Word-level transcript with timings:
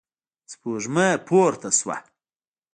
سپوږمۍ 0.51 1.11
پورته 1.27 1.69
شوه. 1.77 1.97